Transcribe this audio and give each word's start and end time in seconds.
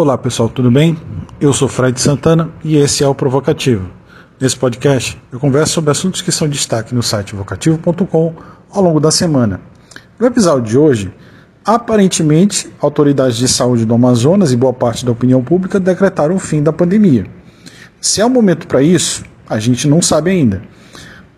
Olá 0.00 0.16
pessoal, 0.16 0.48
tudo 0.48 0.70
bem? 0.70 0.96
Eu 1.38 1.52
sou 1.52 1.68
Fred 1.68 2.00
Santana 2.00 2.48
e 2.64 2.74
esse 2.74 3.04
é 3.04 3.06
o 3.06 3.14
Provocativo. 3.14 3.86
Nesse 4.40 4.56
podcast 4.56 5.20
eu 5.30 5.38
converso 5.38 5.74
sobre 5.74 5.90
assuntos 5.90 6.22
que 6.22 6.32
são 6.32 6.48
destaque 6.48 6.94
no 6.94 7.02
site 7.02 7.36
vocativo.com 7.36 8.34
ao 8.70 8.82
longo 8.82 8.98
da 8.98 9.10
semana. 9.10 9.60
No 10.18 10.26
episódio 10.26 10.62
de 10.62 10.78
hoje, 10.78 11.12
aparentemente, 11.62 12.72
autoridades 12.80 13.36
de 13.36 13.46
saúde 13.46 13.84
do 13.84 13.92
Amazonas 13.92 14.52
e 14.52 14.56
boa 14.56 14.72
parte 14.72 15.04
da 15.04 15.12
opinião 15.12 15.44
pública 15.44 15.78
decretaram 15.78 16.34
o 16.34 16.40
fim 16.40 16.62
da 16.62 16.72
pandemia. 16.72 17.26
Se 18.00 18.22
é 18.22 18.24
o 18.24 18.30
momento 18.30 18.66
para 18.66 18.82
isso, 18.82 19.22
a 19.46 19.58
gente 19.58 19.86
não 19.86 20.00
sabe 20.00 20.30
ainda. 20.30 20.62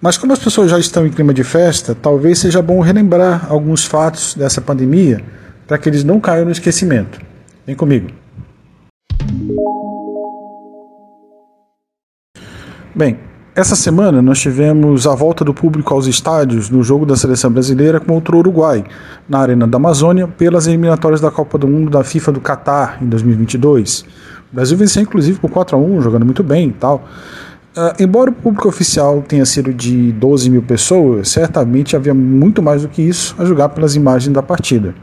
Mas 0.01 0.17
como 0.17 0.33
as 0.33 0.39
pessoas 0.39 0.71
já 0.71 0.79
estão 0.79 1.05
em 1.05 1.11
clima 1.11 1.35
de 1.35 1.43
festa, 1.43 1.97
talvez 2.01 2.39
seja 2.39 2.63
bom 2.63 2.79
relembrar 2.79 3.45
alguns 3.51 3.85
fatos 3.85 4.37
dessa 4.37 4.61
pandemia 4.61 5.21
para 5.67 5.79
que 5.79 5.89
eles 5.89 6.05
não 6.05 6.21
caiam 6.21 6.45
no 6.45 6.53
esquecimento. 6.53 7.19
Vem 7.67 7.75
comigo. 7.75 8.22
Bem, 13.03 13.19
essa 13.53 13.75
semana 13.75 14.23
nós 14.23 14.39
tivemos 14.39 15.09
a 15.09 15.15
volta 15.17 15.45
do 15.45 15.53
público 15.53 15.93
aos 15.93 16.07
estádios 16.07 16.71
no 16.71 16.85
jogo 16.85 17.05
da 17.05 17.17
seleção 17.17 17.51
brasileira 17.51 17.99
contra 17.99 18.37
o 18.37 18.39
Uruguai, 18.39 18.85
na 19.29 19.41
Arena 19.41 19.67
da 19.67 19.77
Amazônia, 19.77 20.29
pelas 20.29 20.69
eliminatórias 20.69 21.21
da 21.21 21.29
Copa 21.29 21.59
do 21.59 21.67
Mundo 21.67 21.91
da 21.91 22.05
FIFA 22.05 22.31
do 22.31 22.41
Catar 22.41 23.03
em 23.03 23.07
2022. 23.07 24.03
O 24.53 24.55
Brasil 24.55 24.79
venceu 24.79 25.03
inclusive 25.03 25.37
por 25.41 25.51
4 25.51 25.77
a 25.77 25.81
1 25.81 26.01
jogando 26.01 26.25
muito 26.25 26.45
bem 26.45 26.69
e 26.69 26.73
tal. 26.75 27.09
Uh, 27.77 28.01
embora 28.01 28.31
o 28.31 28.33
público 28.33 28.69
oficial 28.69 29.21
tenha 29.27 29.45
sido 29.45 29.75
de 29.75 30.13
12 30.13 30.49
mil 30.49 30.63
pessoas, 30.63 31.29
certamente 31.29 31.97
havia 31.97 32.15
muito 32.15 32.63
mais 32.63 32.83
do 32.83 32.89
que 32.89 33.03
isso 33.03 33.35
a 33.37 33.45
julgar 33.45 33.71
pelas 33.71 33.97
imagens 33.97 34.33
da 34.33 34.45
partida. 34.45 34.95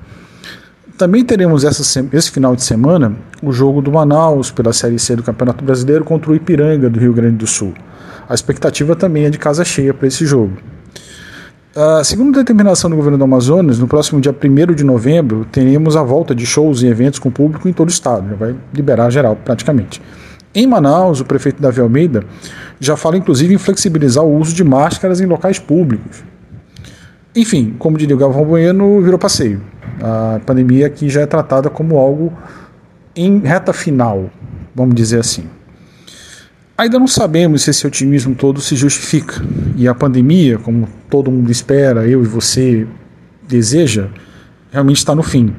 Também 0.99 1.24
teremos 1.24 1.63
essa, 1.63 2.05
esse 2.12 2.29
final 2.29 2.57
de 2.57 2.62
semana 2.62 3.15
o 3.41 3.54
jogo 3.54 3.82
do 3.82 3.90
Manaus 3.90 4.51
pela 4.51 4.74
Série 4.74 4.99
C 4.99 5.15
do 5.15 5.24
Campeonato 5.24 5.63
Brasileiro 5.63 6.04
contra 6.04 6.29
o 6.29 6.35
Ipiranga 6.35 6.90
do 6.90 6.99
Rio 6.99 7.13
Grande 7.13 7.37
do 7.37 7.48
Sul. 7.48 7.74
A 8.27 8.34
expectativa 8.34 8.98
também 8.98 9.24
é 9.24 9.29
de 9.29 9.37
casa 9.37 9.63
cheia 9.63 9.93
para 9.93 10.09
esse 10.09 10.26
jogo. 10.26 10.57
Uh, 11.74 12.04
segundo 12.04 12.35
determinação 12.35 12.90
do 12.90 12.98
governo 12.98 13.18
do 13.18 13.24
Amazonas, 13.24 13.79
no 13.79 13.87
próximo 13.87 14.20
dia 14.20 14.35
1 14.35 14.74
de 14.74 14.84
novembro 14.84 15.48
teremos 15.49 15.96
a 15.96 16.04
volta 16.04 16.35
de 16.35 16.46
shows 16.46 16.82
e 16.82 16.87
eventos 16.87 17.18
com 17.18 17.31
público 17.31 17.70
em 17.70 17.71
todo 17.71 17.87
o 17.87 17.91
estado, 17.91 18.27
já 18.31 18.35
vai 18.35 18.54
liberar 18.74 19.09
geral 19.09 19.37
praticamente. 19.37 20.02
Em 20.54 20.68
Manaus, 20.68 21.21
o 21.21 21.26
prefeito 21.26 21.62
Davi 21.62 21.79
Almeida 21.79 22.26
já 22.77 22.98
fala 22.98 23.15
inclusive 23.15 23.54
em 23.54 23.57
flexibilizar 23.57 24.26
o 24.26 24.37
uso 24.37 24.54
de 24.54 24.65
máscaras 24.65 25.21
em 25.21 25.26
locais 25.26 25.59
públicos. 25.59 26.21
Enfim, 27.35 27.76
como 27.77 27.98
diria 27.98 28.16
o 28.16 28.20
Galvão 28.20 28.44
Bueno, 28.44 29.02
virou 29.02 29.20
passeio. 29.20 29.62
A 30.02 30.40
pandemia 30.46 30.88
aqui 30.88 31.10
já 31.10 31.22
é 31.22 31.26
tratada 31.26 31.70
como 31.70 31.98
algo 31.98 32.34
em 33.16 33.40
reta 33.40 33.71
final, 33.71 34.30
vamos 34.74 34.96
dizer 34.96 35.20
assim. 35.20 35.46
Ainda 36.77 36.98
não 36.98 37.08
sabemos 37.08 37.63
se 37.63 37.70
esse 37.70 37.86
otimismo 37.86 38.34
todo 38.34 38.62
se 38.62 38.76
justifica. 38.76 39.44
E 39.76 39.88
a 39.88 39.94
pandemia, 39.94 40.58
como 40.58 40.88
todo 41.10 41.30
mundo 41.30 41.52
espera, 41.52 42.08
eu 42.08 42.24
e 42.24 42.26
você 42.26 42.88
deseja, 43.48 44.08
realmente 44.71 44.98
está 44.98 45.14
no 45.14 45.21
fim. 45.21 45.54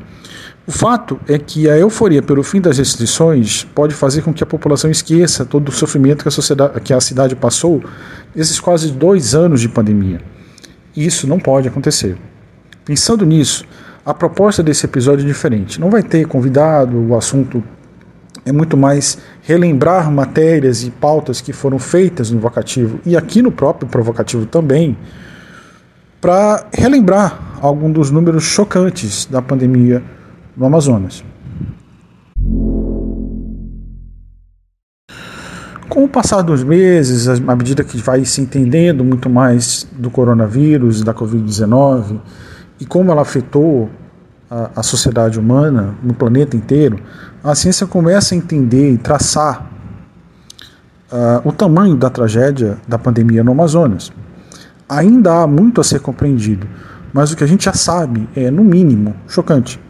O 0.67 0.73
fato 0.73 1.21
é 1.29 1.39
que 1.39 1.69
a 1.69 1.77
euforia 1.77 2.23
pelo 2.23 2.43
fim 2.43 2.61
das 2.61 2.79
restrições 2.79 3.65
pode 3.75 3.95
fazer 3.95 4.23
com 4.23 4.33
que 4.33 4.43
a 4.43 4.47
população 4.47 4.91
esqueça 4.91 5.45
todo 5.45 5.69
o 5.69 5.73
sofrimento 5.73 6.23
que 6.23 6.29
a, 6.29 6.31
sociedade, 6.31 6.81
que 6.81 6.93
a 6.93 7.01
cidade 7.01 7.37
passou 7.37 7.83
nesses 8.35 8.59
quase 8.59 8.91
dois 8.91 9.35
anos 9.35 9.61
de 9.61 9.69
pandemia. 9.69 10.21
Isso 10.97 11.27
não 11.27 11.39
pode 11.39 11.69
acontecer. 11.69 12.17
Pensando 12.85 13.25
nisso, 13.25 13.65
a 14.05 14.13
proposta 14.15 14.63
desse 14.63 14.87
episódio 14.87 15.25
é 15.25 15.27
diferente. 15.27 15.81
Não 15.81 15.91
vai 15.91 16.03
ter 16.03 16.27
convidado, 16.27 16.97
o 16.97 17.17
assunto 17.17 17.63
é 18.45 18.53
muito 18.53 18.77
mais 18.77 19.19
relembrar 19.43 20.11
matérias 20.11 20.83
e 20.83 20.91
pautas 20.91 21.41
que 21.41 21.53
foram 21.53 21.79
feitas 21.79 22.31
no 22.31 22.41
Vocativo 22.41 22.99
e 23.05 23.17
aqui 23.17 23.43
no 23.43 23.53
próprio 23.53 23.89
Provocativo 23.89 24.47
também, 24.47 24.97
para 26.21 26.67
relembrar 26.73 27.59
algum 27.61 27.91
dos 27.91 28.11
números 28.11 28.45
chocantes 28.45 29.27
da 29.27 29.41
pandemia 29.41 30.03
no 30.57 30.67
Amazonas. 30.67 31.25
Com 35.91 36.05
o 36.05 36.09
passar 36.09 36.43
dos 36.43 36.63
meses, 36.63 37.29
à 37.29 37.57
medida 37.57 37.83
que 37.83 37.97
vai 37.99 38.25
se 38.25 38.41
entendendo 38.41 39.03
muito 39.03 39.29
mais 39.29 39.85
do 39.91 40.09
coronavírus, 40.09 41.03
da 41.03 41.13
Covid-19, 41.13 42.21
e 42.79 42.87
como 42.87 43.11
ela 43.11 43.23
afetou 43.23 43.91
a, 44.49 44.71
a, 44.77 44.83
sociedade 44.85 45.37
humana 45.37 45.93
no 46.01 46.15
planeta 46.15 46.57
inteiro, 46.57 47.01
a 47.43 47.57
ciência 47.57 47.89
começa 47.89 48.37
a 48.37 48.39
entender 48.39 48.93
e 48.93 48.99
traçar 48.99 49.69
uh, 51.11 51.49
o 51.49 51.51
tamanho 51.51 51.97
da 51.97 52.09
tragédia 52.09 52.79
da 52.87 52.97
pandemia 52.97 53.43
no 53.43 53.51
Amazonas. 53.51 54.13
Ainda 54.89 55.43
há 55.43 55.47
muito 55.49 55.81
a 55.81 55.85
ser 55.85 55.99
compreendido, 55.99 56.69
mas 57.13 57.33
o 57.33 57.37
que 57.37 57.43
a 57.43 57.49
gente 57.49 57.65
já 57.65 57.73
sabe 57.73 58.29
é, 58.37 58.49
no 58.49 58.63
mínimo, 58.63 59.13
chocante. 59.27 59.81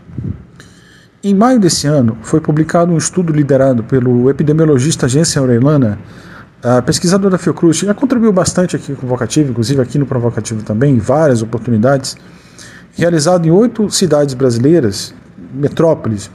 Em 1.23 1.35
maio 1.35 1.61
desse 1.61 1.87
ano, 1.87 2.17
foi 2.23 2.41
publicado 2.41 2.91
um 2.93 2.97
estudo 2.97 3.31
liderado 3.31 3.85
pelo 3.85 4.31
epidemiologista 4.31 5.07
Jensen 5.07 5.43
Orellana, 5.43 5.99
a 6.63 6.81
pesquisadora 6.81 7.33
da 7.33 7.37
Fiocruz, 7.37 7.77
já 7.77 7.93
contribuiu 7.93 8.33
bastante 8.33 8.75
aqui 8.75 8.95
com 8.95 9.05
o 9.05 9.09
Vocativo, 9.09 9.51
inclusive 9.51 9.83
aqui 9.83 9.99
no 9.99 10.07
Provocativo 10.07 10.63
também, 10.63 10.95
em 10.95 10.99
várias 10.99 11.43
oportunidades, 11.43 12.17
realizado 12.97 13.47
em 13.47 13.51
oito 13.51 13.91
cidades 13.91 14.33
brasileiras, 14.33 15.15
metrópoles 15.53 16.31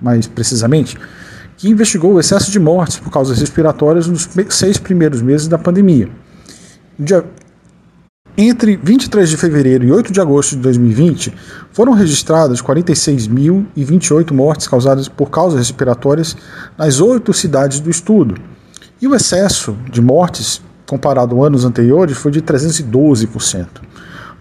mais 0.00 0.26
precisamente, 0.26 0.98
que 1.58 1.68
investigou 1.68 2.14
o 2.14 2.20
excesso 2.20 2.50
de 2.50 2.58
mortes 2.58 2.98
por 2.98 3.10
causas 3.10 3.38
respiratórias 3.38 4.06
nos 4.06 4.26
seis 4.48 4.78
primeiros 4.78 5.20
meses 5.20 5.48
da 5.48 5.58
pandemia. 5.58 6.08
Entre 8.36 8.76
23 8.76 9.30
de 9.30 9.36
fevereiro 9.36 9.84
e 9.84 9.92
8 9.92 10.12
de 10.12 10.20
agosto 10.20 10.56
de 10.56 10.62
2020, 10.62 11.32
foram 11.70 11.92
registradas 11.92 12.60
46.028 12.60 14.32
mortes 14.32 14.66
causadas 14.66 15.06
por 15.06 15.30
causas 15.30 15.60
respiratórias 15.60 16.36
nas 16.76 17.00
oito 17.00 17.32
cidades 17.32 17.78
do 17.78 17.88
estudo. 17.88 18.34
E 19.00 19.06
o 19.06 19.14
excesso 19.14 19.76
de 19.88 20.02
mortes, 20.02 20.60
comparado 20.84 21.40
a 21.40 21.46
anos 21.46 21.64
anteriores, 21.64 22.16
foi 22.16 22.32
de 22.32 22.42
312%. 22.42 23.68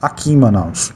aqui 0.00 0.32
em 0.32 0.36
Manaus. 0.36 0.92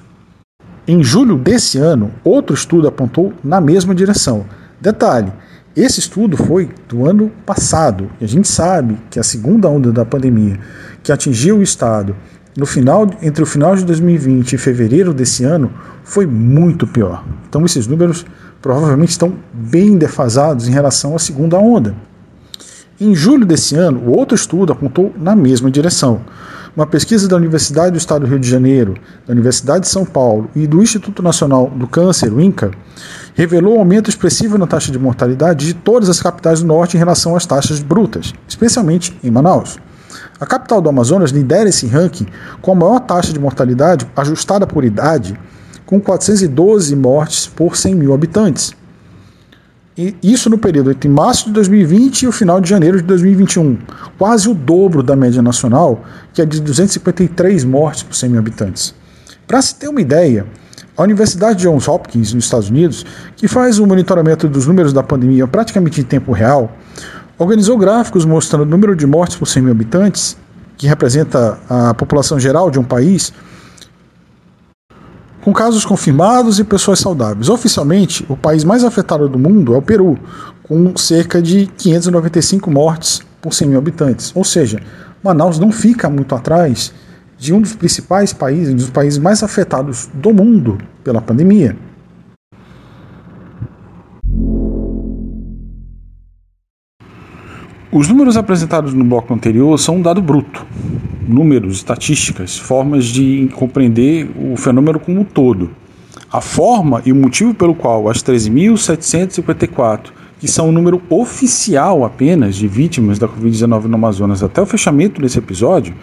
Em 0.86 1.02
julho 1.02 1.38
desse 1.38 1.78
ano, 1.78 2.10
outro 2.22 2.54
estudo 2.54 2.86
apontou 2.86 3.32
na 3.42 3.58
mesma 3.58 3.94
direção. 3.94 4.44
Detalhe: 4.78 5.32
esse 5.74 5.98
estudo 5.98 6.36
foi 6.36 6.68
do 6.86 7.08
ano 7.08 7.32
passado, 7.46 8.10
e 8.20 8.24
a 8.24 8.28
gente 8.28 8.46
sabe 8.46 8.98
que 9.10 9.18
a 9.18 9.22
segunda 9.22 9.66
onda 9.68 9.90
da 9.90 10.04
pandemia, 10.04 10.60
que 11.02 11.10
atingiu 11.10 11.56
o 11.58 11.62
estado 11.62 12.14
no 12.56 12.66
final, 12.66 13.10
entre 13.20 13.42
o 13.42 13.46
final 13.46 13.74
de 13.74 13.84
2020 13.84 14.52
e 14.52 14.58
fevereiro 14.58 15.12
desse 15.12 15.42
ano, 15.42 15.72
foi 16.04 16.26
muito 16.26 16.86
pior. 16.86 17.24
Então, 17.48 17.64
esses 17.64 17.86
números 17.86 18.24
provavelmente 18.62 19.10
estão 19.10 19.34
bem 19.52 19.96
defasados 19.98 20.68
em 20.68 20.70
relação 20.70 21.16
à 21.16 21.18
segunda 21.18 21.58
onda. 21.58 21.94
Em 23.00 23.14
julho 23.14 23.44
desse 23.44 23.74
ano, 23.74 24.08
outro 24.08 24.36
estudo 24.36 24.72
apontou 24.72 25.12
na 25.18 25.34
mesma 25.34 25.70
direção. 25.70 26.20
Uma 26.76 26.86
pesquisa 26.86 27.28
da 27.28 27.36
Universidade 27.36 27.92
do 27.92 27.98
Estado 27.98 28.22
do 28.22 28.28
Rio 28.28 28.38
de 28.38 28.48
Janeiro, 28.48 28.94
da 29.26 29.32
Universidade 29.32 29.80
de 29.82 29.88
São 29.88 30.04
Paulo 30.04 30.50
e 30.54 30.66
do 30.66 30.82
Instituto 30.82 31.22
Nacional 31.22 31.68
do 31.70 31.86
Câncer, 31.86 32.32
o 32.32 32.40
INCA, 32.40 32.70
revelou 33.34 33.76
um 33.76 33.78
aumento 33.78 34.10
expressivo 34.10 34.58
na 34.58 34.66
taxa 34.66 34.92
de 34.92 34.98
mortalidade 34.98 35.66
de 35.66 35.74
todas 35.74 36.08
as 36.08 36.20
capitais 36.20 36.60
do 36.60 36.66
norte 36.66 36.96
em 36.96 36.98
relação 36.98 37.36
às 37.36 37.46
taxas 37.46 37.80
brutas, 37.80 38.32
especialmente 38.48 39.16
em 39.22 39.30
Manaus. 39.30 39.78
A 40.40 40.46
capital 40.46 40.80
do 40.80 40.88
Amazonas 40.88 41.30
lidera 41.30 41.68
esse 41.68 41.86
ranking 41.86 42.26
com 42.60 42.72
a 42.72 42.74
maior 42.74 43.00
taxa 43.00 43.32
de 43.32 43.38
mortalidade 43.38 44.06
ajustada 44.16 44.66
por 44.66 44.84
idade, 44.84 45.38
com 45.86 46.00
412 46.00 46.94
mortes 46.96 47.46
por 47.46 47.76
100 47.76 47.94
mil 47.94 48.14
habitantes. 48.14 48.72
E 49.96 50.16
isso 50.22 50.50
no 50.50 50.58
período 50.58 50.90
entre 50.90 51.08
março 51.08 51.46
de 51.46 51.52
2020 51.52 52.22
e 52.22 52.26
o 52.26 52.32
final 52.32 52.60
de 52.60 52.68
janeiro 52.68 52.96
de 52.96 53.04
2021, 53.04 53.78
quase 54.18 54.48
o 54.48 54.54
dobro 54.54 55.04
da 55.04 55.14
média 55.14 55.40
nacional, 55.40 56.02
que 56.32 56.42
é 56.42 56.44
de 56.44 56.60
253 56.60 57.64
mortes 57.64 58.02
por 58.02 58.14
100 58.14 58.30
mil 58.30 58.40
habitantes. 58.40 58.92
Para 59.46 59.62
se 59.62 59.76
ter 59.76 59.86
uma 59.86 60.00
ideia, 60.00 60.46
a 60.96 61.02
Universidade 61.04 61.58
de 61.58 61.64
Johns 61.64 61.86
Hopkins, 61.86 62.32
nos 62.32 62.44
Estados 62.44 62.70
Unidos, 62.70 63.06
que 63.36 63.46
faz 63.46 63.78
o 63.78 63.86
monitoramento 63.86 64.48
dos 64.48 64.66
números 64.66 64.92
da 64.92 65.02
pandemia 65.02 65.46
praticamente 65.46 66.00
em 66.00 66.04
tempo 66.04 66.32
real, 66.32 66.76
organizou 67.38 67.78
gráficos 67.78 68.24
mostrando 68.24 68.62
o 68.62 68.66
número 68.66 68.96
de 68.96 69.06
mortes 69.06 69.36
por 69.36 69.46
100 69.46 69.62
mil 69.62 69.72
habitantes, 69.72 70.36
que 70.76 70.88
representa 70.88 71.58
a 71.68 71.94
população 71.94 72.40
geral 72.40 72.68
de 72.68 72.80
um 72.80 72.84
país, 72.84 73.32
com 75.44 75.52
casos 75.52 75.84
confirmados 75.84 76.58
e 76.58 76.64
pessoas 76.64 76.98
saudáveis. 76.98 77.50
Oficialmente, 77.50 78.24
o 78.30 78.36
país 78.36 78.64
mais 78.64 78.82
afetado 78.82 79.28
do 79.28 79.38
mundo 79.38 79.74
é 79.74 79.76
o 79.76 79.82
Peru, 79.82 80.18
com 80.62 80.96
cerca 80.96 81.42
de 81.42 81.66
595 81.76 82.70
mortes 82.70 83.20
por 83.42 83.52
100 83.52 83.68
mil 83.68 83.78
habitantes. 83.78 84.32
Ou 84.34 84.42
seja, 84.42 84.80
Manaus 85.22 85.58
não 85.58 85.70
fica 85.70 86.08
muito 86.08 86.34
atrás 86.34 86.94
de 87.36 87.52
um 87.52 87.60
dos 87.60 87.74
principais 87.74 88.32
países, 88.32 88.72
um 88.72 88.76
dos 88.76 88.88
países 88.88 89.18
mais 89.18 89.42
afetados 89.42 90.08
do 90.14 90.32
mundo 90.32 90.78
pela 91.04 91.20
pandemia. 91.20 91.76
Os 97.94 98.08
números 98.08 98.36
apresentados 98.36 98.92
no 98.92 99.04
bloco 99.04 99.32
anterior 99.32 99.78
são 99.78 99.98
um 99.98 100.02
dado 100.02 100.20
bruto. 100.20 100.66
Números, 101.28 101.76
estatísticas, 101.76 102.58
formas 102.58 103.04
de 103.04 103.48
compreender 103.54 104.28
o 104.36 104.56
fenômeno 104.56 104.98
como 104.98 105.20
um 105.20 105.24
todo. 105.24 105.70
A 106.28 106.40
forma 106.40 107.00
e 107.06 107.12
o 107.12 107.14
motivo 107.14 107.54
pelo 107.54 107.72
qual 107.72 108.08
as 108.08 108.20
13.754 108.20 110.10
que 110.40 110.48
são 110.48 110.70
o 110.70 110.72
número 110.72 111.00
oficial 111.08 112.04
apenas 112.04 112.56
de 112.56 112.66
vítimas 112.66 113.20
da 113.20 113.28
Covid-19 113.28 113.84
no 113.84 113.94
Amazonas 113.94 114.42
até 114.42 114.60
o 114.60 114.66
fechamento 114.66 115.22
desse 115.22 115.38
episódio, 115.38 115.94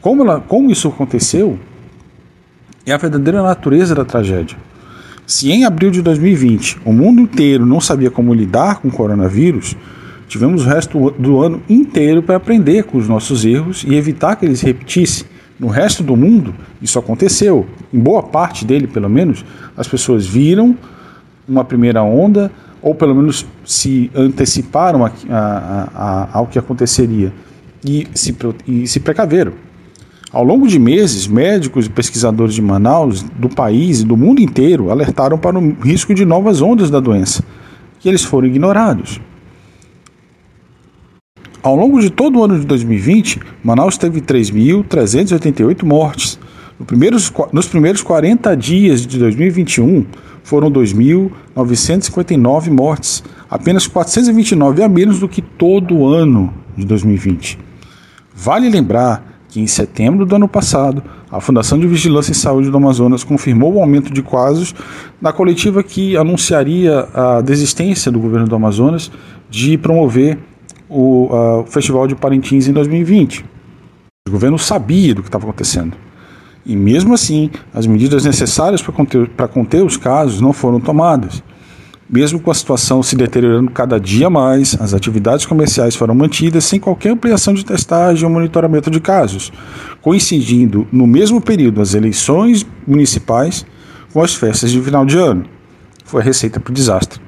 como, 0.00 0.24
ela, 0.24 0.40
como 0.40 0.72
isso 0.72 0.88
aconteceu, 0.88 1.56
é 2.84 2.90
a 2.90 2.96
verdadeira 2.96 3.44
natureza 3.44 3.94
da 3.94 4.04
tragédia. 4.04 4.56
Se 5.24 5.52
em 5.52 5.64
abril 5.64 5.92
de 5.92 6.02
2020 6.02 6.80
o 6.84 6.92
mundo 6.92 7.20
inteiro 7.20 7.64
não 7.64 7.80
sabia 7.80 8.10
como 8.10 8.34
lidar 8.34 8.80
com 8.80 8.88
o 8.88 8.92
coronavírus, 8.92 9.76
tivemos 10.28 10.64
o 10.64 10.68
resto 10.68 11.10
do 11.18 11.42
ano 11.42 11.62
inteiro 11.68 12.22
para 12.22 12.36
aprender 12.36 12.84
com 12.84 12.98
os 12.98 13.08
nossos 13.08 13.44
erros 13.44 13.84
e 13.86 13.94
evitar 13.94 14.36
que 14.36 14.44
eles 14.44 14.60
se 14.60 14.66
repetissem. 14.66 15.26
No 15.58 15.66
resto 15.66 16.04
do 16.04 16.16
mundo, 16.16 16.54
isso 16.80 16.98
aconteceu. 16.98 17.66
Em 17.92 17.98
boa 17.98 18.22
parte 18.22 18.64
dele, 18.64 18.86
pelo 18.86 19.08
menos, 19.08 19.44
as 19.76 19.88
pessoas 19.88 20.26
viram 20.26 20.76
uma 21.48 21.64
primeira 21.64 22.02
onda, 22.02 22.52
ou 22.80 22.94
pelo 22.94 23.14
menos 23.14 23.44
se 23.64 24.10
anteciparam 24.14 25.04
a, 25.04 25.10
a, 25.28 25.88
a, 25.94 26.28
ao 26.38 26.46
que 26.46 26.58
aconteceria 26.58 27.32
e 27.84 28.06
se, 28.14 28.36
e 28.66 28.86
se 28.86 29.00
precaveram. 29.00 29.52
Ao 30.30 30.44
longo 30.44 30.68
de 30.68 30.78
meses, 30.78 31.26
médicos 31.26 31.86
e 31.86 31.90
pesquisadores 31.90 32.54
de 32.54 32.60
Manaus, 32.60 33.22
do 33.22 33.48
país 33.48 34.00
e 34.00 34.04
do 34.04 34.16
mundo 34.16 34.40
inteiro 34.40 34.90
alertaram 34.90 35.38
para 35.38 35.58
o 35.58 35.76
risco 35.80 36.14
de 36.14 36.24
novas 36.24 36.60
ondas 36.60 36.90
da 36.90 37.00
doença, 37.00 37.42
e 38.04 38.08
eles 38.08 38.22
foram 38.22 38.46
ignorados. 38.46 39.20
Ao 41.68 41.76
longo 41.76 42.00
de 42.00 42.08
todo 42.08 42.38
o 42.38 42.44
ano 42.44 42.58
de 42.58 42.64
2020, 42.64 43.40
Manaus 43.62 43.98
teve 43.98 44.22
3.388 44.22 45.84
mortes. 45.84 46.38
No 46.80 46.86
primeiros, 46.86 47.30
nos 47.52 47.68
primeiros 47.68 48.00
40 48.00 48.56
dias 48.56 49.06
de 49.06 49.18
2021, 49.18 50.06
foram 50.42 50.72
2.959 50.72 52.70
mortes, 52.70 53.22
apenas 53.50 53.86
429 53.86 54.82
a 54.82 54.88
menos 54.88 55.20
do 55.20 55.28
que 55.28 55.42
todo 55.42 55.94
o 55.94 56.08
ano 56.08 56.54
de 56.74 56.86
2020. 56.86 57.58
Vale 58.34 58.70
lembrar 58.70 59.42
que 59.50 59.60
em 59.60 59.66
setembro 59.66 60.24
do 60.24 60.36
ano 60.36 60.48
passado, 60.48 61.02
a 61.30 61.38
Fundação 61.38 61.78
de 61.78 61.86
Vigilância 61.86 62.30
em 62.30 62.34
Saúde 62.34 62.70
do 62.70 62.78
Amazonas 62.78 63.22
confirmou 63.22 63.74
o 63.74 63.80
aumento 63.82 64.10
de 64.10 64.22
casos 64.22 64.74
na 65.20 65.34
coletiva 65.34 65.82
que 65.82 66.16
anunciaria 66.16 67.06
a 67.12 67.42
desistência 67.42 68.10
do 68.10 68.18
governo 68.18 68.48
do 68.48 68.56
Amazonas 68.56 69.12
de 69.50 69.76
promover 69.76 70.38
o, 70.88 71.28
o 71.32 71.66
Festival 71.66 72.06
de 72.06 72.14
Parintins 72.14 72.66
em 72.66 72.72
2020. 72.72 73.44
O 74.28 74.30
governo 74.30 74.58
sabia 74.58 75.14
do 75.14 75.22
que 75.22 75.28
estava 75.28 75.44
acontecendo. 75.44 75.96
E 76.64 76.76
mesmo 76.76 77.14
assim, 77.14 77.50
as 77.72 77.86
medidas 77.86 78.24
necessárias 78.24 78.82
para 78.82 78.92
conter, 78.92 79.28
conter 79.52 79.82
os 79.82 79.96
casos 79.96 80.40
não 80.40 80.52
foram 80.52 80.78
tomadas. 80.78 81.42
Mesmo 82.10 82.40
com 82.40 82.50
a 82.50 82.54
situação 82.54 83.02
se 83.02 83.16
deteriorando 83.16 83.70
cada 83.70 83.98
dia 83.98 84.30
mais, 84.30 84.76
as 84.80 84.94
atividades 84.94 85.44
comerciais 85.44 85.94
foram 85.94 86.14
mantidas 86.14 86.64
sem 86.64 86.80
qualquer 86.80 87.10
ampliação 87.10 87.52
de 87.52 87.64
testagem 87.64 88.24
ou 88.24 88.30
monitoramento 88.30 88.90
de 88.90 88.98
casos, 88.98 89.52
coincidindo 90.00 90.86
no 90.90 91.06
mesmo 91.06 91.40
período 91.40 91.82
as 91.82 91.92
eleições 91.94 92.66
municipais 92.86 93.66
com 94.12 94.22
as 94.22 94.34
festas 94.34 94.70
de 94.70 94.80
final 94.80 95.04
de 95.04 95.18
ano. 95.18 95.44
Foi 96.04 96.22
a 96.22 96.24
receita 96.24 96.58
para 96.58 96.70
o 96.70 96.74
desastre. 96.74 97.27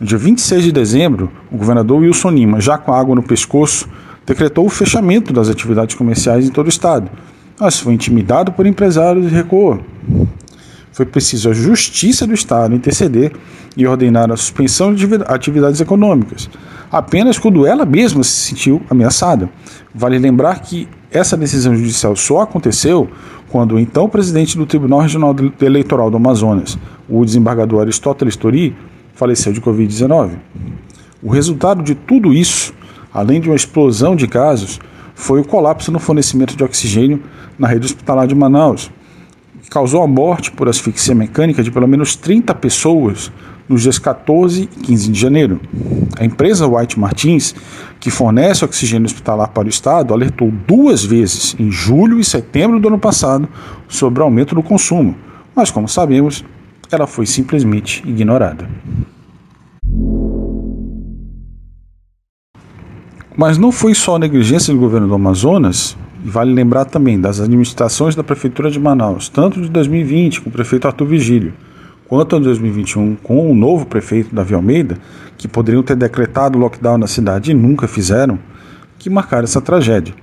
No 0.00 0.06
dia 0.06 0.18
26 0.18 0.64
de 0.64 0.72
dezembro, 0.72 1.30
o 1.50 1.56
governador 1.56 2.00
Wilson 2.00 2.30
Lima, 2.30 2.60
já 2.60 2.78
com 2.78 2.92
água 2.92 3.14
no 3.14 3.22
pescoço, 3.22 3.88
decretou 4.26 4.66
o 4.66 4.70
fechamento 4.70 5.32
das 5.32 5.48
atividades 5.48 5.96
comerciais 5.96 6.46
em 6.46 6.50
todo 6.50 6.66
o 6.66 6.68
estado 6.68 7.10
mas 7.58 7.78
foi 7.78 7.92
intimidado 7.92 8.52
por 8.52 8.66
empresários 8.66 9.26
e 9.26 9.34
recuou. 9.34 9.80
Foi 10.92 11.04
preciso 11.06 11.50
a 11.50 11.52
Justiça 11.52 12.26
do 12.26 12.34
Estado 12.34 12.74
interceder 12.74 13.32
e 13.76 13.86
ordenar 13.86 14.30
a 14.30 14.36
suspensão 14.36 14.94
de 14.94 15.06
atividades 15.26 15.80
econômicas, 15.80 16.48
apenas 16.90 17.38
quando 17.38 17.66
ela 17.66 17.84
mesma 17.84 18.24
se 18.24 18.48
sentiu 18.48 18.82
ameaçada. 18.90 19.48
Vale 19.94 20.18
lembrar 20.18 20.60
que 20.60 20.88
essa 21.10 21.36
decisão 21.36 21.76
judicial 21.76 22.16
só 22.16 22.40
aconteceu 22.40 23.08
quando 23.48 23.76
o 23.76 23.78
então 23.78 24.08
presidente 24.08 24.56
do 24.56 24.66
Tribunal 24.66 25.00
Regional 25.00 25.34
Eleitoral 25.60 26.10
do 26.10 26.16
Amazonas, 26.16 26.76
o 27.08 27.24
desembargador 27.24 27.82
Aristóteles 27.82 28.36
Tori, 28.36 28.76
faleceu 29.18 29.52
de 29.52 29.60
Covid-19. 29.60 30.36
O 31.20 31.28
resultado 31.28 31.82
de 31.82 31.96
tudo 31.96 32.32
isso, 32.32 32.72
além 33.12 33.40
de 33.40 33.48
uma 33.48 33.56
explosão 33.56 34.14
de 34.14 34.28
casos, 34.28 34.78
foi 35.12 35.40
o 35.40 35.44
colapso 35.44 35.90
no 35.90 35.98
fornecimento 35.98 36.56
de 36.56 36.62
oxigênio 36.62 37.20
na 37.58 37.66
rede 37.66 37.86
hospitalar 37.86 38.28
de 38.28 38.34
Manaus, 38.36 38.92
que 39.60 39.68
causou 39.68 40.04
a 40.04 40.06
morte 40.06 40.52
por 40.52 40.68
asfixia 40.68 41.16
mecânica 41.16 41.64
de 41.64 41.70
pelo 41.72 41.88
menos 41.88 42.14
30 42.14 42.54
pessoas 42.54 43.32
nos 43.68 43.82
dias 43.82 43.98
14 43.98 44.62
e 44.62 44.66
15 44.66 45.10
de 45.10 45.20
janeiro. 45.20 45.60
A 46.16 46.24
empresa 46.24 46.68
White 46.68 46.96
Martins, 46.96 47.56
que 47.98 48.12
fornece 48.12 48.64
oxigênio 48.64 49.06
hospitalar 49.06 49.48
para 49.48 49.66
o 49.66 49.68
Estado, 49.68 50.14
alertou 50.14 50.52
duas 50.64 51.04
vezes, 51.04 51.56
em 51.58 51.72
julho 51.72 52.20
e 52.20 52.24
setembro 52.24 52.78
do 52.78 52.86
ano 52.86 53.00
passado, 53.00 53.48
sobre 53.88 54.20
o 54.20 54.24
aumento 54.24 54.54
do 54.54 54.62
consumo, 54.62 55.16
mas, 55.56 55.72
como 55.72 55.88
sabemos, 55.88 56.44
ela 56.90 57.06
foi 57.06 57.26
simplesmente 57.26 58.02
ignorada. 58.06 58.68
Mas 63.36 63.56
não 63.56 63.70
foi 63.70 63.94
só 63.94 64.16
a 64.16 64.18
negligência 64.18 64.74
do 64.74 64.80
governo 64.80 65.06
do 65.06 65.14
Amazonas, 65.14 65.96
vale 66.24 66.52
lembrar 66.52 66.86
também 66.86 67.20
das 67.20 67.40
administrações 67.40 68.16
da 68.16 68.24
Prefeitura 68.24 68.70
de 68.70 68.80
Manaus, 68.80 69.28
tanto 69.28 69.60
de 69.60 69.68
2020 69.68 70.40
com 70.40 70.50
o 70.50 70.52
prefeito 70.52 70.88
Arthur 70.88 71.06
Vigílio, 71.06 71.52
quanto 72.08 72.36
de 72.38 72.44
2021 72.44 73.16
com 73.16 73.48
o 73.48 73.54
novo 73.54 73.86
prefeito 73.86 74.34
Davi 74.34 74.54
Almeida, 74.54 74.98
que 75.36 75.46
poderiam 75.46 75.84
ter 75.84 75.94
decretado 75.94 76.58
lockdown 76.58 76.98
na 76.98 77.06
cidade 77.06 77.52
e 77.52 77.54
nunca 77.54 77.86
fizeram, 77.86 78.38
que 78.98 79.08
marcaram 79.08 79.44
essa 79.44 79.60
tragédia. 79.60 80.14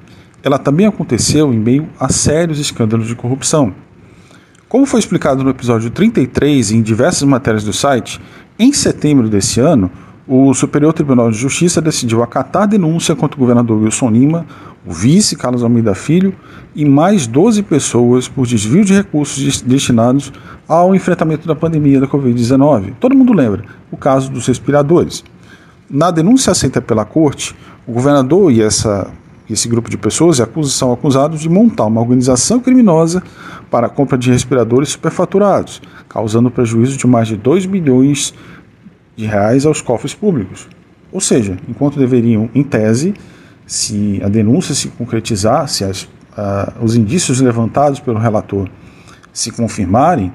Ela 0.43 0.59
também 0.59 0.85
aconteceu 0.85 1.53
em 1.53 1.57
meio 1.57 1.87
a 1.97 2.09
sérios 2.09 2.59
escândalos 2.59 3.07
de 3.07 3.15
corrupção. 3.15 3.73
Como 4.67 4.85
foi 4.85 4.99
explicado 4.99 5.43
no 5.43 5.51
episódio 5.51 5.91
33 5.91 6.71
e 6.71 6.77
em 6.77 6.81
diversas 6.81 7.21
matérias 7.23 7.63
do 7.63 7.71
site, 7.71 8.19
em 8.57 8.73
setembro 8.73 9.29
desse 9.29 9.59
ano, 9.59 9.91
o 10.27 10.51
Superior 10.55 10.91
Tribunal 10.91 11.29
de 11.29 11.37
Justiça 11.37 11.79
decidiu 11.79 12.23
acatar 12.23 12.63
a 12.63 12.65
denúncia 12.65 13.15
contra 13.15 13.37
o 13.37 13.39
governador 13.39 13.79
Wilson 13.79 14.09
Lima, 14.09 14.45
o 14.83 14.91
vice 14.91 15.35
Carlos 15.35 15.61
Almeida 15.61 15.93
Filho 15.93 16.33
e 16.75 16.83
mais 16.83 17.27
12 17.27 17.61
pessoas 17.61 18.27
por 18.27 18.47
desvio 18.47 18.83
de 18.83 18.93
recursos 18.93 19.61
destinados 19.61 20.33
ao 20.67 20.95
enfrentamento 20.95 21.47
da 21.47 21.55
pandemia 21.55 21.99
da 21.99 22.07
Covid-19. 22.07 22.93
Todo 22.99 23.15
mundo 23.15 23.33
lembra 23.33 23.65
o 23.91 23.97
caso 23.97 24.31
dos 24.31 24.47
respiradores. 24.47 25.23
Na 25.87 26.09
denúncia 26.09 26.51
aceita 26.51 26.81
pela 26.81 27.05
corte, 27.05 27.55
o 27.85 27.91
governador 27.91 28.51
e 28.51 28.63
essa, 28.63 29.11
esse 29.53 29.67
grupo 29.67 29.89
de 29.89 29.97
pessoas 29.97 30.41
são 30.69 30.91
acusados 30.91 31.41
de 31.41 31.49
montar 31.49 31.85
uma 31.85 32.01
organização 32.01 32.59
criminosa 32.59 33.21
para 33.69 33.87
a 33.87 33.89
compra 33.89 34.17
de 34.17 34.31
respiradores 34.31 34.89
superfaturados, 34.89 35.81
causando 36.09 36.49
prejuízo 36.49 36.97
de 36.97 37.05
mais 37.05 37.27
de 37.27 37.35
2 37.35 37.65
bilhões 37.65 38.33
de 39.15 39.25
reais 39.25 39.65
aos 39.65 39.81
cofres 39.81 40.13
públicos. 40.13 40.67
Ou 41.11 41.21
seja, 41.21 41.57
enquanto 41.69 41.99
deveriam, 41.99 42.49
em 42.53 42.63
tese, 42.63 43.13
se 43.65 44.19
a 44.23 44.29
denúncia 44.29 44.75
se 44.75 44.89
concretizar, 44.89 45.67
se 45.67 45.83
as, 45.83 46.03
uh, 46.03 46.83
os 46.83 46.95
indícios 46.95 47.39
levantados 47.39 47.99
pelo 47.99 48.19
relator 48.19 48.67
se 49.31 49.51
confirmarem, 49.51 50.33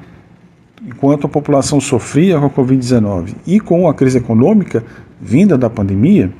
enquanto 0.86 1.26
a 1.26 1.28
população 1.28 1.80
sofria 1.80 2.38
com 2.38 2.46
a 2.46 2.50
Covid-19 2.50 3.34
e 3.46 3.60
com 3.60 3.88
a 3.88 3.94
crise 3.94 4.18
econômica 4.18 4.84
vinda 5.20 5.58
da 5.58 5.68
pandemia, 5.68 6.32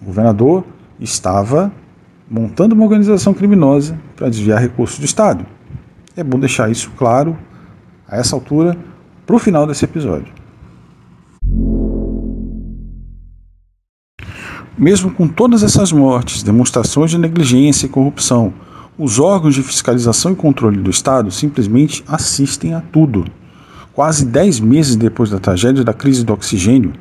o 0.00 0.06
governador 0.06 0.64
estava 0.98 1.72
montando 2.30 2.74
uma 2.74 2.84
organização 2.84 3.32
criminosa 3.32 3.98
para 4.14 4.28
desviar 4.28 4.60
recursos 4.60 4.98
do 4.98 5.04
Estado. 5.04 5.46
É 6.16 6.24
bom 6.24 6.38
deixar 6.38 6.70
isso 6.70 6.90
claro 6.96 7.36
a 8.08 8.16
essa 8.16 8.34
altura 8.34 8.76
para 9.26 9.36
o 9.36 9.38
final 9.38 9.66
desse 9.66 9.84
episódio. 9.84 10.32
Mesmo 14.78 15.10
com 15.10 15.26
todas 15.26 15.62
essas 15.62 15.90
mortes, 15.90 16.42
demonstrações 16.42 17.10
de 17.10 17.18
negligência 17.18 17.86
e 17.86 17.88
corrupção, 17.88 18.52
os 18.98 19.18
órgãos 19.18 19.54
de 19.54 19.62
fiscalização 19.62 20.32
e 20.32 20.36
controle 20.36 20.78
do 20.78 20.90
Estado 20.90 21.30
simplesmente 21.30 22.04
assistem 22.06 22.74
a 22.74 22.80
tudo. 22.80 23.24
Quase 23.92 24.26
dez 24.26 24.60
meses 24.60 24.96
depois 24.96 25.30
da 25.30 25.38
tragédia 25.38 25.82
da 25.82 25.94
crise 25.94 26.24
do 26.24 26.32
oxigênio, 26.32 26.92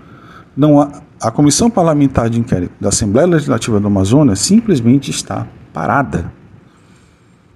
não 0.56 0.80
há, 0.80 1.02
a 1.20 1.32
Comissão 1.32 1.70
Parlamentar 1.70 2.30
de 2.30 2.40
Inquérito 2.40 2.74
da 2.80 2.90
Assembleia 2.90 3.28
Legislativa 3.28 3.80
do 3.80 3.88
Amazonas 3.88 4.40
simplesmente 4.40 5.10
está 5.12 5.48
parada. 5.74 6.32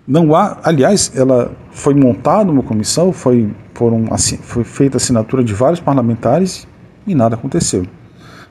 Não 0.08 0.34
há, 0.34 0.58
aliás, 0.64 1.12
ela 1.16 1.52
foi 1.72 1.94
montada 1.94 2.52
uma 2.52 2.64
comissão, 2.64 3.12
foi, 3.12 3.54
foram, 3.74 4.06
foi 4.42 4.64
feita 4.64 4.98
assinatura 4.98 5.44
de 5.44 5.54
vários 5.54 5.80
parlamentares 5.80 6.68
e 7.06 7.14
nada 7.14 7.36
aconteceu. 7.36 7.86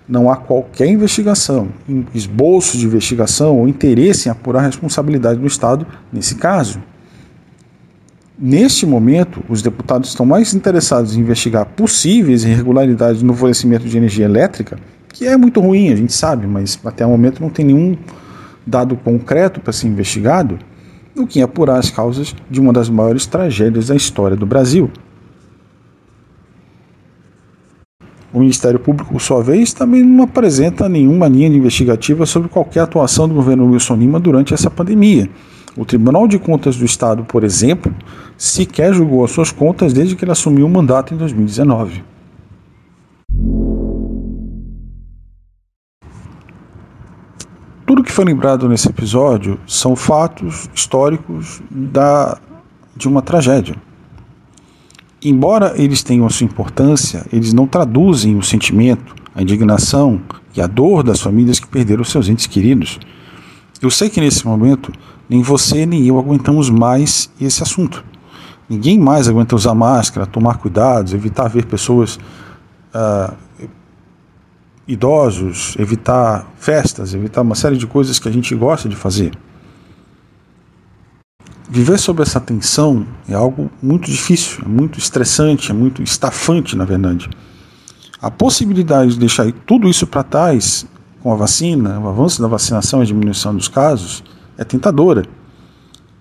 Não 0.08 0.30
há 0.30 0.36
qualquer 0.36 0.86
investigação, 0.86 1.68
esboço 2.14 2.78
de 2.78 2.86
investigação 2.86 3.58
ou 3.58 3.68
interesse 3.68 4.28
em 4.28 4.32
apurar 4.32 4.60
a 4.60 4.66
responsabilidade 4.66 5.40
do 5.40 5.46
Estado 5.46 5.86
nesse 6.12 6.36
caso. 6.36 6.80
Neste 8.38 8.86
momento, 8.86 9.42
os 9.48 9.60
deputados 9.60 10.10
estão 10.10 10.24
mais 10.24 10.54
interessados 10.54 11.16
em 11.16 11.20
investigar 11.20 11.66
possíveis 11.66 12.44
irregularidades 12.44 13.20
no 13.20 13.34
fornecimento 13.34 13.88
de 13.88 13.96
energia 13.96 14.24
elétrica, 14.24 14.78
que 15.18 15.26
é 15.26 15.36
muito 15.36 15.60
ruim, 15.60 15.90
a 15.90 15.96
gente 15.96 16.12
sabe, 16.12 16.46
mas 16.46 16.78
até 16.84 17.04
o 17.04 17.10
momento 17.10 17.40
não 17.40 17.50
tem 17.50 17.64
nenhum 17.64 17.96
dado 18.64 18.96
concreto 18.96 19.60
para 19.60 19.72
ser 19.72 19.88
investigado, 19.88 20.58
do 21.14 21.26
que 21.26 21.42
apurar 21.42 21.78
as 21.78 21.90
causas 21.90 22.34
de 22.48 22.60
uma 22.60 22.72
das 22.72 22.88
maiores 22.88 23.26
tragédias 23.26 23.88
da 23.88 23.96
história 23.96 24.36
do 24.36 24.46
Brasil. 24.46 24.88
O 28.32 28.38
Ministério 28.38 28.78
Público, 28.78 29.12
por 29.12 29.20
sua 29.20 29.42
vez, 29.42 29.72
também 29.72 30.04
não 30.04 30.22
apresenta 30.22 30.88
nenhuma 30.88 31.26
linha 31.26 31.48
investigativa 31.48 32.24
sobre 32.24 32.48
qualquer 32.48 32.80
atuação 32.80 33.26
do 33.26 33.34
governo 33.34 33.68
Wilson 33.72 33.96
Lima 33.96 34.20
durante 34.20 34.54
essa 34.54 34.70
pandemia 34.70 35.28
o 35.78 35.84
Tribunal 35.84 36.26
de 36.26 36.40
Contas 36.40 36.76
do 36.76 36.84
Estado, 36.84 37.24
por 37.24 37.44
exemplo, 37.44 37.94
sequer 38.36 38.92
julgou 38.92 39.24
as 39.24 39.30
suas 39.30 39.52
contas 39.52 39.92
desde 39.92 40.16
que 40.16 40.24
ele 40.24 40.32
assumiu 40.32 40.66
o 40.66 40.68
mandato 40.68 41.14
em 41.14 41.16
2019. 41.16 42.02
Tudo 47.98 48.06
que 48.06 48.12
foi 48.12 48.26
lembrado 48.26 48.68
nesse 48.68 48.88
episódio 48.88 49.58
são 49.66 49.96
fatos 49.96 50.70
históricos 50.72 51.60
da, 51.68 52.38
de 52.94 53.08
uma 53.08 53.20
tragédia. 53.20 53.74
Embora 55.20 55.72
eles 55.74 56.04
tenham 56.04 56.30
sua 56.30 56.44
importância, 56.44 57.26
eles 57.32 57.52
não 57.52 57.66
traduzem 57.66 58.36
o 58.36 58.42
sentimento, 58.42 59.16
a 59.34 59.42
indignação 59.42 60.20
e 60.56 60.60
a 60.60 60.68
dor 60.68 61.02
das 61.02 61.20
famílias 61.20 61.58
que 61.58 61.66
perderam 61.66 62.04
seus 62.04 62.28
entes 62.28 62.46
queridos. 62.46 63.00
Eu 63.82 63.90
sei 63.90 64.08
que 64.08 64.20
nesse 64.20 64.46
momento 64.46 64.92
nem 65.28 65.42
você 65.42 65.84
nem 65.84 66.06
eu 66.06 66.20
aguentamos 66.20 66.70
mais 66.70 67.28
esse 67.40 67.64
assunto. 67.64 68.04
Ninguém 68.68 68.96
mais 68.96 69.26
aguenta 69.26 69.56
usar 69.56 69.74
máscara, 69.74 70.24
tomar 70.24 70.58
cuidados, 70.58 71.12
evitar 71.12 71.48
ver 71.48 71.66
pessoas 71.66 72.16
ah, 72.94 73.34
idosos, 74.88 75.76
evitar 75.78 76.50
festas, 76.56 77.12
evitar 77.12 77.42
uma 77.42 77.54
série 77.54 77.76
de 77.76 77.86
coisas 77.86 78.18
que 78.18 78.26
a 78.26 78.32
gente 78.32 78.54
gosta 78.54 78.88
de 78.88 78.96
fazer. 78.96 79.32
Viver 81.68 81.98
sob 81.98 82.22
essa 82.22 82.40
tensão 82.40 83.06
é 83.28 83.34
algo 83.34 83.70
muito 83.82 84.10
difícil, 84.10 84.64
é 84.64 84.68
muito 84.68 84.98
estressante, 84.98 85.70
é 85.70 85.74
muito 85.74 86.02
estafante, 86.02 86.74
na 86.74 86.86
verdade. 86.86 87.28
A 88.22 88.30
possibilidade 88.30 89.12
de 89.12 89.18
deixar 89.18 89.52
tudo 89.66 89.86
isso 89.86 90.06
para 90.06 90.22
trás 90.22 90.86
com 91.22 91.30
a 91.30 91.36
vacina, 91.36 92.00
o 92.00 92.08
avanço 92.08 92.40
da 92.40 92.48
vacinação 92.48 93.00
e 93.00 93.02
a 93.02 93.06
diminuição 93.06 93.54
dos 93.54 93.68
casos, 93.68 94.24
é 94.56 94.64
tentadora 94.64 95.24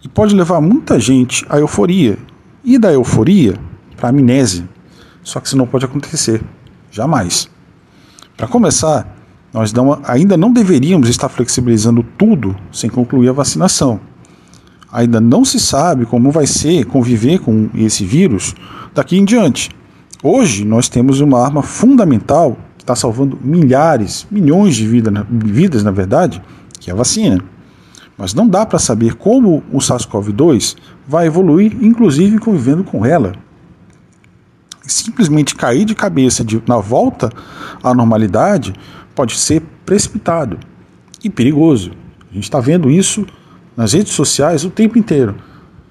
e 0.04 0.10
pode 0.10 0.36
levar 0.36 0.60
muita 0.60 1.00
gente 1.00 1.46
à 1.50 1.58
euforia 1.58 2.18
e 2.64 2.78
da 2.78 2.92
euforia 2.92 3.56
para 3.96 4.08
a 4.08 4.10
amnésia. 4.10 4.68
Só 5.24 5.40
que 5.40 5.48
isso 5.48 5.58
não 5.58 5.66
pode 5.66 5.86
acontecer, 5.86 6.44
jamais. 6.92 7.50
Para 8.38 8.48
começar, 8.48 9.18
nós 9.52 9.74
não, 9.74 10.00
ainda 10.04 10.38
não 10.38 10.54
deveríamos 10.54 11.10
estar 11.10 11.28
flexibilizando 11.28 12.06
tudo 12.16 12.56
sem 12.72 12.88
concluir 12.88 13.30
a 13.30 13.34
vacinação. 13.34 14.00
Ainda 14.92 15.20
não 15.20 15.44
se 15.44 15.60
sabe 15.60 16.06
como 16.06 16.30
vai 16.30 16.46
ser 16.46 16.86
conviver 16.86 17.40
com 17.40 17.68
esse 17.74 18.06
vírus 18.06 18.54
daqui 18.94 19.18
em 19.18 19.26
diante. 19.26 19.72
Hoje 20.22 20.64
nós 20.64 20.88
temos 20.88 21.20
uma 21.20 21.44
arma 21.44 21.64
fundamental 21.64 22.56
que 22.78 22.84
está 22.84 22.96
salvando 22.96 23.40
milhares, 23.44 24.28
milhões 24.30 24.76
de 24.76 24.88
vida, 24.88 25.26
vidas, 25.28 25.84
na 25.84 25.92
verdade, 25.92 26.40
que 26.80 26.92
é 26.92 26.94
a 26.94 26.98
vacina. 26.98 27.44
Mas 28.16 28.36
não 28.36 28.48
dá 28.48 28.68
para 28.68 28.78
saber 28.78 29.16
como 29.16 29.64
o 29.72 29.80
SARS-CoV-2 29.80 30.76
vai 31.08 31.26
evoluir, 31.26 31.76
inclusive 31.82 32.38
convivendo 32.38 32.84
com 32.84 33.04
ela. 33.04 33.34
Simplesmente 34.88 35.56
cair 35.56 35.86
de 35.86 35.94
cabeça 35.94 36.44
de, 36.44 36.62
na 36.68 36.78
volta 36.78 37.30
à 37.84 37.94
normalidade 37.94 38.74
pode 39.14 39.38
ser 39.38 39.62
precipitado 39.86 40.58
e 41.24 41.30
perigoso. 41.30 41.92
A 42.32 42.34
gente 42.34 42.46
está 42.46 42.60
vendo 42.60 42.90
isso 42.90 43.26
nas 43.76 43.94
redes 43.94 44.14
sociais 44.14 44.64
o 44.64 44.70
tempo 44.70 44.98
inteiro. 44.98 45.36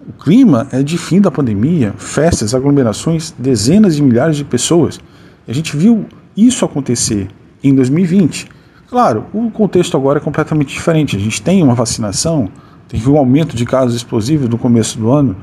O 0.09 0.13
clima 0.13 0.67
é 0.73 0.83
de 0.83 0.97
fim 0.97 1.21
da 1.21 1.31
pandemia, 1.31 1.95
festas, 1.99 2.55
aglomerações, 2.55 3.35
dezenas 3.39 3.97
de 3.97 4.03
milhares 4.03 4.37
de 4.37 4.45
pessoas. 4.45 4.99
A 5.47 5.53
gente 5.53 5.77
viu 5.77 6.07
isso 6.37 6.65
acontecer 6.65 7.29
em 7.63 7.75
2020 7.75 8.57
Claro, 8.89 9.27
o 9.33 9.51
contexto 9.51 9.97
agora 9.97 10.19
é 10.19 10.23
completamente 10.23 10.73
diferente. 10.73 11.17
A 11.17 11.19
gente 11.19 11.43
tem 11.43 11.63
uma 11.63 11.75
vacinação, 11.75 12.49
teve 12.89 13.09
um 13.11 13.17
aumento 13.17 13.57
de 13.57 13.65
casos 13.65 13.97
explosivos 13.97 14.49
no 14.49 14.57
começo 14.57 14.99
do 14.99 15.11
ano, 15.11 15.37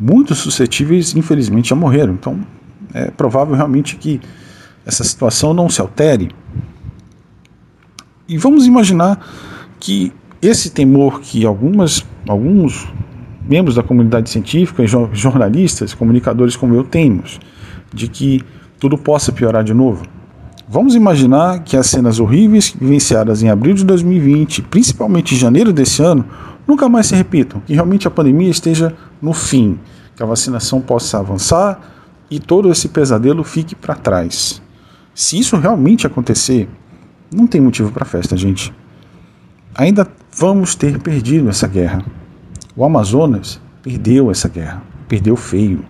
muitos 0.00 0.38
suscetíveis, 0.38 1.14
infelizmente, 1.14 1.68
já 1.68 1.76
morreram. 1.76 2.14
Então, 2.14 2.40
é 2.94 3.10
provável 3.10 3.54
realmente 3.54 3.96
que 3.96 4.20
essa 4.84 5.04
situação 5.04 5.52
não 5.52 5.68
se 5.68 5.80
altere. 5.80 6.30
E 8.28 8.36
vamos 8.38 8.66
imaginar 8.66 9.26
que 9.78 10.12
esse 10.40 10.70
temor 10.70 11.20
que 11.20 11.44
algumas, 11.44 12.04
alguns 12.26 12.86
membros 13.48 13.74
da 13.74 13.82
comunidade 13.82 14.30
científica, 14.30 14.84
jornalistas, 15.12 15.94
comunicadores 15.94 16.56
como 16.56 16.74
eu 16.74 16.84
temos, 16.84 17.40
de 17.92 18.08
que 18.08 18.42
tudo 18.78 18.96
possa 18.96 19.32
piorar 19.32 19.64
de 19.64 19.74
novo. 19.74 20.04
Vamos 20.68 20.94
imaginar 20.94 21.60
que 21.60 21.76
as 21.76 21.86
cenas 21.86 22.20
horríveis 22.20 22.74
vivenciadas 22.78 23.42
em 23.42 23.48
abril 23.48 23.74
de 23.74 23.84
2020, 23.84 24.62
principalmente 24.62 25.34
em 25.34 25.38
janeiro 25.38 25.72
desse 25.72 26.02
ano, 26.02 26.24
nunca 26.66 26.88
mais 26.88 27.06
se 27.06 27.14
repitam, 27.14 27.62
que 27.66 27.72
realmente 27.72 28.06
a 28.06 28.10
pandemia 28.10 28.50
esteja 28.50 28.94
no 29.20 29.32
fim, 29.32 29.78
que 30.14 30.22
a 30.22 30.26
vacinação 30.26 30.80
possa 30.80 31.18
avançar 31.18 31.80
e 32.30 32.38
todo 32.38 32.70
esse 32.70 32.88
pesadelo 32.88 33.42
fique 33.44 33.74
para 33.74 33.94
trás. 33.94 34.62
Se 35.14 35.38
isso 35.38 35.56
realmente 35.56 36.06
acontecer, 36.06 36.68
não 37.34 37.46
tem 37.46 37.60
motivo 37.60 37.90
para 37.90 38.04
festa, 38.04 38.36
gente. 38.36 38.72
Ainda 39.74 40.06
vamos 40.32 40.74
ter 40.74 40.98
perdido 41.00 41.48
essa 41.48 41.66
guerra. 41.66 42.04
O 42.76 42.84
Amazonas 42.84 43.60
perdeu 43.82 44.30
essa 44.30 44.48
guerra, 44.48 44.82
perdeu 45.08 45.36
feio. 45.36 45.84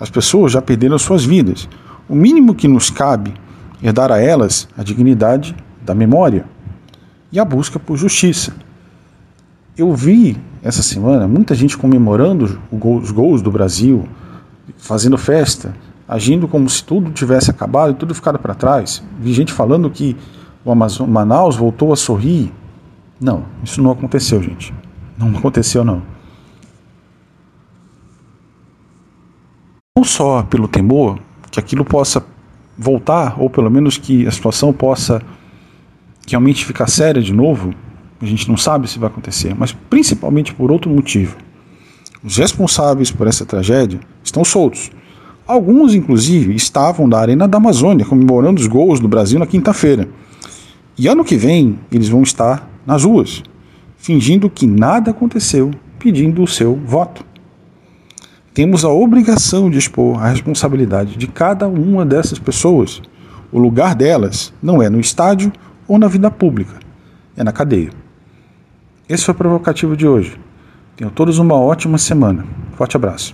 As 0.00 0.10
pessoas 0.10 0.52
já 0.52 0.62
perderam 0.62 0.98
suas 0.98 1.24
vidas. 1.24 1.68
O 2.08 2.14
mínimo 2.14 2.54
que 2.54 2.68
nos 2.68 2.90
cabe 2.90 3.34
é 3.82 3.92
dar 3.92 4.10
a 4.10 4.20
elas 4.20 4.68
a 4.76 4.82
dignidade 4.82 5.54
da 5.82 5.94
memória 5.94 6.44
e 7.30 7.38
a 7.38 7.44
busca 7.44 7.78
por 7.78 7.96
justiça. 7.96 8.54
Eu 9.76 9.94
vi 9.94 10.36
essa 10.62 10.82
semana 10.82 11.28
muita 11.28 11.54
gente 11.54 11.76
comemorando 11.76 12.60
os 12.70 13.10
gols 13.10 13.42
do 13.42 13.50
Brasil, 13.50 14.08
fazendo 14.76 15.16
festa, 15.16 15.74
agindo 16.06 16.48
como 16.48 16.68
se 16.68 16.82
tudo 16.82 17.10
tivesse 17.10 17.50
acabado 17.50 17.92
e 17.92 17.94
tudo 17.94 18.14
ficado 18.14 18.38
para 18.38 18.54
trás. 18.54 19.02
Vi 19.18 19.32
gente 19.32 19.52
falando 19.52 19.90
que 19.90 20.16
o 20.64 20.70
Amazon, 20.70 21.08
Manaus 21.08 21.56
voltou 21.56 21.92
a 21.92 21.96
sorrir. 21.96 22.52
Não, 23.20 23.44
isso 23.62 23.82
não 23.82 23.90
aconteceu, 23.90 24.42
gente. 24.42 24.72
Não 25.16 25.30
aconteceu, 25.36 25.84
não. 25.84 26.02
Não 29.96 30.04
só 30.04 30.42
pelo 30.42 30.68
temor 30.68 31.18
que 31.50 31.58
aquilo 31.58 31.84
possa 31.84 32.24
voltar, 32.76 33.34
ou 33.40 33.50
pelo 33.50 33.70
menos 33.70 33.96
que 33.96 34.26
a 34.26 34.30
situação 34.30 34.72
possa 34.72 35.20
realmente 36.28 36.64
ficar 36.64 36.86
séria 36.86 37.20
de 37.20 37.32
novo, 37.32 37.74
a 38.20 38.26
gente 38.26 38.48
não 38.48 38.56
sabe 38.56 38.88
se 38.88 38.98
vai 38.98 39.08
acontecer, 39.08 39.54
mas 39.54 39.72
principalmente 39.72 40.54
por 40.54 40.70
outro 40.70 40.90
motivo. 40.90 41.36
Os 42.22 42.36
responsáveis 42.36 43.10
por 43.10 43.26
essa 43.26 43.44
tragédia 43.44 44.00
estão 44.22 44.44
soltos. 44.44 44.90
Alguns, 45.46 45.94
inclusive, 45.94 46.54
estavam 46.54 47.06
na 47.06 47.18
Arena 47.18 47.48
da 47.48 47.58
Amazônia 47.58 48.04
comemorando 48.04 48.60
os 48.60 48.66
gols 48.66 49.00
do 49.00 49.08
Brasil 49.08 49.38
na 49.38 49.46
quinta-feira. 49.46 50.08
E 50.96 51.06
ano 51.06 51.24
que 51.24 51.36
vem 51.36 51.78
eles 51.90 52.08
vão 52.08 52.22
estar 52.22 52.68
nas 52.86 53.04
ruas, 53.04 53.42
fingindo 53.96 54.50
que 54.50 54.66
nada 54.66 55.10
aconteceu, 55.10 55.70
pedindo 55.98 56.42
o 56.42 56.46
seu 56.48 56.74
voto 56.74 57.24
temos 58.58 58.84
a 58.84 58.88
obrigação 58.88 59.70
de 59.70 59.78
expor 59.78 60.20
a 60.20 60.30
responsabilidade 60.30 61.16
de 61.16 61.28
cada 61.28 61.68
uma 61.68 62.04
dessas 62.04 62.40
pessoas. 62.40 63.00
O 63.52 63.58
lugar 63.60 63.94
delas 63.94 64.52
não 64.60 64.82
é 64.82 64.90
no 64.90 64.98
estádio 64.98 65.52
ou 65.86 65.96
na 65.96 66.08
vida 66.08 66.28
pública, 66.28 66.74
é 67.36 67.44
na 67.44 67.52
cadeia. 67.52 67.90
Esse 69.08 69.26
foi 69.26 69.32
o 69.32 69.36
provocativo 69.36 69.96
de 69.96 70.08
hoje. 70.08 70.36
Tenham 70.98 71.12
todos 71.12 71.38
uma 71.38 71.54
ótima 71.54 71.96
semana. 71.96 72.44
Forte 72.72 72.96
abraço. 72.96 73.32